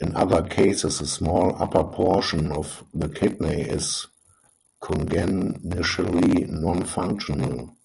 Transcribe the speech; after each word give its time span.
In 0.00 0.16
other 0.16 0.42
cases, 0.42 1.00
a 1.00 1.06
small, 1.06 1.54
upper 1.62 1.84
portion 1.84 2.50
of 2.50 2.82
the 2.92 3.08
kidney 3.08 3.60
is 3.60 4.08
congenitally 4.80 6.46
non-functional. 6.48 7.76